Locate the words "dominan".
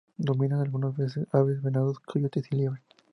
0.17-0.61